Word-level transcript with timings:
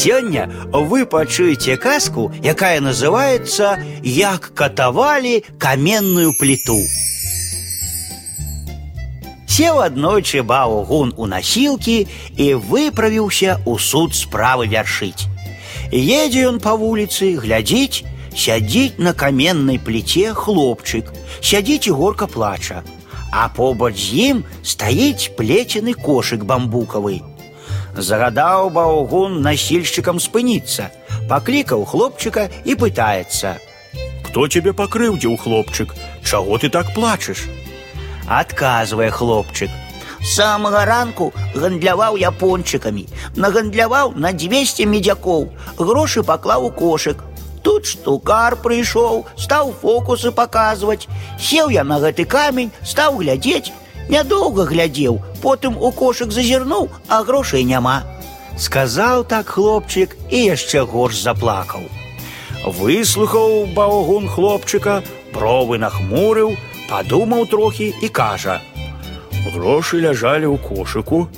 Сёння 0.00 0.49
вы 0.71 1.05
пачуеце 1.05 1.75
казку, 1.75 2.31
якая 2.41 2.79
называется 2.79 3.77
«Як 4.01 4.53
катавалі 4.55 5.43
каменную 5.59 6.31
плиту». 6.39 6.79
Сеў 9.51 9.81
аднойчы 9.83 10.43
баўгун 10.47 11.11
у 11.17 11.27
насілкі 11.27 12.07
і 12.39 12.47
выправіўся 12.55 13.59
ў 13.67 13.75
суд 13.83 14.15
справы 14.15 14.71
вяршыць. 14.71 15.27
Едзе 15.91 16.47
ён 16.47 16.63
па 16.63 16.79
вуліцы, 16.79 17.35
глядзіць, 17.35 18.07
сядзіць 18.31 18.95
на 18.97 19.11
каменнай 19.11 19.75
пліце 19.75 20.31
хлопчык, 20.31 21.11
сядзіць 21.43 21.91
і 21.91 21.97
горка 21.99 22.31
плача, 22.31 22.79
а 23.31 23.51
побач 23.51 23.99
з 23.99 24.31
ім 24.31 24.45
стаіць 24.63 25.35
плецены 25.35 25.99
кошык 25.99 26.47
бамбукавы. 26.47 27.19
Загадаў 27.96 28.70
баўгун 28.70 29.40
насільшчыкам 29.42 30.20
спыніцца, 30.20 30.90
паклікаў 31.28 31.84
хлопчыка 31.84 32.48
і 32.64 32.74
пытаецца: « 32.74 34.26
Кто 34.26 34.48
тебе 34.48 34.72
пакрыўдзіў 34.72 35.36
хлопчык, 35.40 35.94
Чаго 36.26 36.58
ты 36.58 36.68
так 36.68 36.92
плачаш? 36.94 37.46
адказвае 38.26 39.10
хлопчык. 39.10 39.70
самага 40.26 40.84
ранку 40.84 41.32
гандляваў 41.54 42.16
я 42.18 42.30
пончыкамі, 42.30 43.06
нагандляваў 43.36 44.12
на 44.16 44.32
200 44.32 44.86
медзякоў, 44.90 45.48
грошы 45.78 46.22
паклаў 46.22 46.66
у 46.66 46.70
кошык. 46.70 47.22
Тут 47.62 47.86
штукар 47.86 48.56
прыйшоў, 48.56 49.26
стаў 49.36 49.72
фокусы 49.82 50.32
паказваць. 50.32 51.06
Сеў 51.38 51.70
я 51.70 51.84
на 51.84 51.98
гэты 52.02 52.24
камень, 52.24 52.72
стаў 52.82 53.18
глядзець, 53.22 53.72
нядоўга 54.08 54.66
глядзеў, 54.70 55.20
потым 55.42 55.76
у 55.78 55.90
кошык 55.92 56.32
зазірнуў, 56.32 56.88
а 57.08 57.22
грошай 57.22 57.64
няма. 57.64 58.02
Сказаў 58.56 59.24
так 59.28 59.52
хлопчык 59.52 60.16
і 60.30 60.38
яшчэ 60.56 60.86
горш 60.88 61.20
заплакаў. 61.22 61.84
Выслухаў 62.66 63.66
баўгун 63.76 64.28
хлопчыка, 64.28 65.02
бровы 65.34 65.78
нахмурыў, 65.78 66.56
падумаў 66.88 67.46
трохі 67.46 67.92
і 68.02 68.08
кажа: « 68.08 69.52
Грошы 69.54 70.00
ляжалі 70.00 70.50
ў 70.50 70.56
кошыку, 70.58 71.28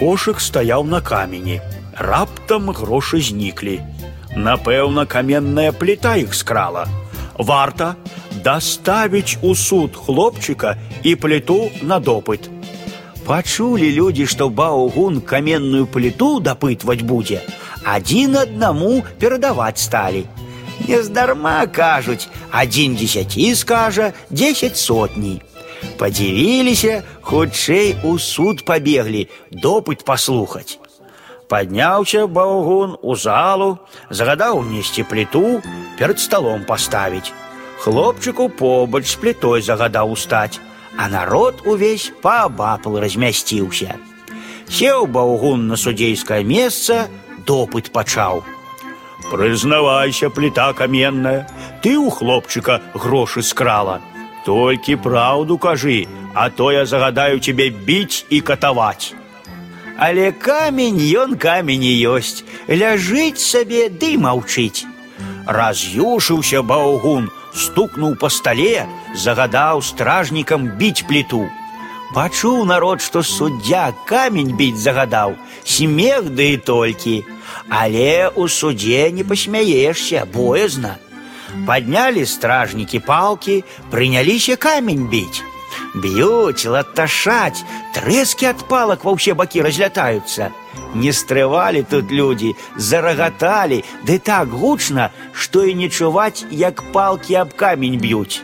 кошык 0.00 0.40
стаяў 0.40 0.84
на 0.84 1.00
камені. 1.00 1.60
Раптам 1.94 2.70
грошы 2.74 3.20
зніклі. 3.22 3.78
Напэўна, 4.34 5.06
каменная 5.06 5.70
пліта 5.70 6.16
іх 6.18 6.34
скрала. 6.34 6.88
Варта 7.38 7.94
даставіць 8.48 9.38
у 9.42 9.54
суд 9.54 9.96
хлопчыка 9.96 10.76
і 11.02 11.14
пліту 11.16 11.70
на 11.82 12.00
допыт. 12.00 12.50
Пачулі 13.26 13.88
людзі, 13.92 14.26
што 14.26 14.48
баўгун 14.48 15.20
каменную 15.20 15.86
пліту 15.86 16.40
дапытваць 16.44 17.00
будзе, 17.00 17.40
адзін 17.84 18.36
аднаму 18.36 19.02
перадаваць 19.18 19.80
сталі. 19.80 20.26
Нездарма 20.88 21.64
кажуць, 21.66 22.28
адзін 22.50 22.96
дзесяці 23.00 23.54
скажа, 23.54 24.12
дзесяць 24.30 24.76
сотні. 24.76 25.40
Падзівіліся, 25.98 27.02
хутчэй 27.20 27.96
у 28.04 28.18
суд 28.18 28.64
пабеглі, 28.64 29.28
допыт 29.50 30.04
паслухаць. 30.04 30.78
Падняўся 31.48 32.26
баўгун 32.26 32.96
у 33.02 33.16
залу, 33.16 33.78
загадаў 34.10 34.64
несці 34.64 35.04
пліту, 35.04 35.62
перад 35.98 36.20
сталом 36.20 36.64
паставіць. 36.68 37.32
Хлопчыку 37.84 38.48
побач 38.48 39.04
з 39.10 39.16
плітой 39.20 39.62
загадаў 39.62 40.12
устаць, 40.16 40.60
а 40.96 41.08
народ 41.08 41.62
увесь 41.66 42.12
паабапал 42.22 42.98
размясціўся. 42.98 43.96
Сеў 44.70 45.06
баўгун 45.06 45.66
на 45.68 45.76
судзейскае 45.76 46.42
месца, 46.44 47.08
допыт 47.46 47.92
пачаў. 47.92 48.44
Прызнавайся, 49.30 50.30
плита 50.30 50.72
каменная, 50.72 51.48
ты 51.82 51.98
у 51.98 52.10
хлопчыка 52.10 52.80
грошы 52.94 53.42
скрала. 53.42 54.00
Толькі 54.44 54.96
праўду 54.96 55.58
кажы, 55.58 56.06
а 56.34 56.50
то 56.50 56.70
я 56.72 56.86
загадаю 56.86 57.40
тебе 57.40 57.70
біць 57.70 58.24
і 58.30 58.40
катаваць. 58.40 59.14
Але 59.96 60.32
камень 60.32 60.98
ён 60.98 61.36
камень 61.38 61.84
і 61.84 61.94
ёсць, 62.10 62.44
ляжыць 62.68 63.40
сабе 63.40 63.88
ды 63.88 64.18
маўчыць. 64.18 64.84
Раз'юшыўся 65.48 66.62
баўгун, 66.62 67.30
стукнуў 67.54 68.16
па 68.20 68.30
стале, 68.30 68.86
загадаў 69.14 69.82
стражнікам 69.82 70.66
біць 70.80 71.04
пліту. 71.08 71.44
Пачуў 72.14 72.64
народ, 72.64 73.02
што 73.02 73.22
суддзя 73.26 73.92
камень 74.06 74.54
біць 74.56 74.78
загадаў, 74.78 75.34
смех 75.64 76.30
ды 76.30 76.54
і 76.54 76.56
толькі. 76.56 77.24
Але 77.68 78.28
у 78.28 78.48
суде 78.48 79.10
не 79.10 79.24
посмяешься, 79.24 80.26
боязно. 80.32 80.96
Подняли 81.66 82.24
стражники 82.24 82.98
палки, 82.98 83.64
принялись 83.90 84.50
камень 84.58 85.08
бить. 85.08 85.42
Бьют, 85.94 86.64
латашать, 86.64 87.64
трески 87.92 88.46
от 88.46 88.64
палок 88.68 89.04
во 89.04 89.14
все 89.16 89.34
боки 89.34 89.60
разлетаются. 89.62 90.52
Не 90.94 91.12
стрывали 91.12 91.82
тут 91.82 92.10
люди, 92.10 92.56
зароготали, 92.76 93.84
да 94.06 94.18
так 94.18 94.48
гучно, 94.48 95.12
что 95.32 95.62
и 95.64 95.74
не 95.74 95.90
чувать, 95.90 96.44
як 96.50 96.82
палки 96.92 97.32
об 97.34 97.54
камень 97.54 97.98
бьют. 97.98 98.42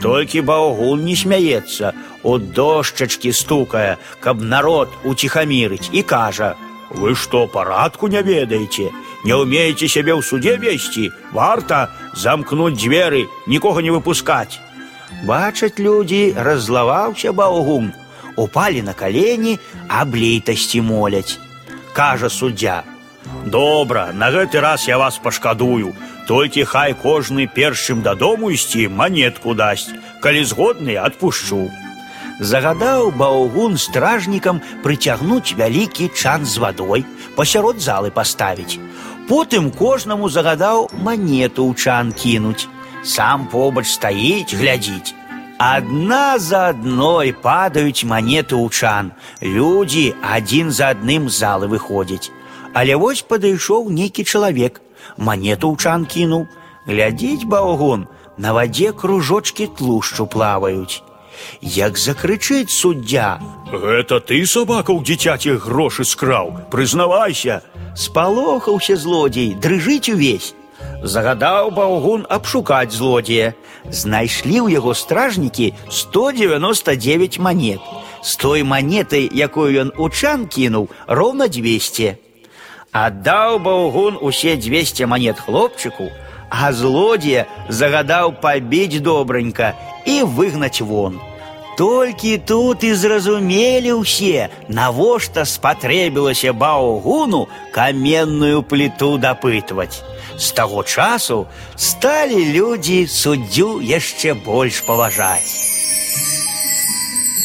Только 0.00 0.42
Баугун 0.42 1.04
не 1.04 1.14
смеется, 1.14 1.94
у 2.22 2.38
дошчачки 2.38 3.32
стукая, 3.32 3.98
каб 4.20 4.40
народ 4.40 4.88
утихомирить, 5.04 5.90
и 5.92 6.02
кажа – 6.02 6.66
вы 6.94 7.14
что, 7.14 7.46
парадку 7.46 8.06
не 8.06 8.22
ведаеце? 8.22 8.90
Не 9.24 9.34
умеете 9.34 9.88
себе 9.88 10.12
ў 10.12 10.20
суде 10.22 10.56
весці? 10.56 11.10
Варта 11.32 11.88
замкнуть 12.12 12.76
дзверы, 12.76 13.28
нікога 13.46 13.80
не 13.80 13.90
выпускать. 13.90 14.60
Бачаць 15.24 15.80
людзі, 15.80 16.34
раззлаваўся 16.36 17.32
баўгум, 17.32 17.92
упалі 18.36 18.82
на 18.82 18.92
калені, 18.92 19.58
аб 19.88 20.12
лейтасці 20.12 20.84
моляць. 20.84 21.38
Кажа 21.96 22.28
суддзя: « 22.28 23.46
Добра, 23.46 24.10
на 24.12 24.30
гэты 24.30 24.60
раз 24.60 24.88
я 24.88 24.98
вас 24.98 25.18
пашкадую, 25.18 25.94
толькі 26.26 26.64
хай 26.64 26.94
кожны 26.94 27.46
першым 27.46 28.02
дадому 28.02 28.50
ісці 28.50 28.88
манетку 28.88 29.54
дасць, 29.54 29.92
калі 30.22 30.44
згодны 30.44 30.96
адпушчу 30.96 31.70
загадаў 32.42 33.12
баўгун 33.14 33.76
стражнікам 33.78 34.60
прыцягнуць 34.82 35.54
вялікі 35.58 36.10
чан 36.10 36.44
з 36.44 36.58
вадой 36.58 37.04
пасярод 37.36 37.80
залы 37.80 38.10
паставіць. 38.10 38.78
Потым 39.28 39.70
кожнаму 39.70 40.28
загадаў 40.28 40.90
манету 41.06 41.70
ў 41.70 41.78
чан 41.78 42.12
кінуць. 42.12 42.66
Сам 43.04 43.46
побач 43.46 43.86
стаіць, 43.86 44.54
глядзіць. 44.54 45.14
Адна 45.62 46.38
за 46.38 46.60
адной 46.74 47.32
падаюць 47.32 48.02
манеты 48.02 48.56
ў 48.58 48.66
чан. 48.74 49.12
Людзі 49.40 50.14
адзін 50.20 50.72
за 50.74 50.90
адным 50.94 51.28
з 51.28 51.38
залы 51.38 51.68
выходзяць. 51.70 52.32
Але 52.74 52.96
вось 52.96 53.22
падышоў 53.22 53.86
нейкі 53.92 54.24
чалавек, 54.24 54.80
манету 55.16 55.70
ў 55.70 55.78
чан 55.78 56.06
кінуў. 56.06 56.48
Глядзіць 56.86 57.46
баўгун, 57.46 58.08
на 58.38 58.52
вадзе 58.52 58.90
кружочки 58.92 59.68
тлушчу 59.78 60.26
плаваюць. 60.26 61.02
Як 61.60 61.98
закрычыць 61.98 62.70
суддзя: 62.70 63.38
Гэта 63.70 64.18
ты 64.20 64.42
сабака 64.46 64.92
ў 64.92 65.00
дзіцяці 65.06 65.62
грошы 65.62 66.04
скраў, 66.04 66.50
прызнавайся, 66.74 67.62
спалохаўся 67.94 68.96
злодзей, 68.96 69.54
дрыжыць 69.54 70.10
увесь. 70.10 70.54
Загадаў 71.02 71.70
баўгун 71.74 72.26
абшукаць 72.28 72.94
злодзея. 72.94 73.54
Знайшлі 73.90 74.62
ў 74.62 74.78
яго 74.78 74.94
стражнікі 74.94 75.74
199 75.90 77.38
манет. 77.38 77.80
З 78.22 78.36
той 78.36 78.62
манетай, 78.62 79.26
якую 79.26 79.70
ён 79.82 79.88
у 79.98 80.06
чан 80.08 80.46
кінуў, 80.46 80.88
роўна 81.06 81.48
200. 81.50 82.14
Аддаў 82.92 83.58
баўгун 83.58 84.18
усе 84.20 84.54
200 84.56 85.06
монет 85.10 85.40
хлопчыку, 85.40 86.12
а 86.50 86.70
злодзея 86.72 87.46
загадаў 87.68 88.38
пабіць 88.38 89.00
добранька 89.00 89.74
і 90.06 90.22
выгнаць 90.22 90.84
вон. 90.84 91.18
Толькі 91.76 92.38
тут 92.38 92.84
і 92.84 92.92
зразумелі 92.94 94.04
ўсе, 94.04 94.52
навошта 94.68 95.48
спатрэбілася 95.48 96.52
баўгуну 96.52 97.48
каменную 97.72 98.62
пліту 98.62 99.16
дапытваць. 99.16 100.04
З 100.36 100.52
таго 100.52 100.84
часу 100.84 101.46
сталі 101.76 102.44
людзі 102.52 103.06
суддзю 103.08 103.80
яшчэ 103.80 104.36
больш 104.44 104.84
паважаць. 104.84 105.75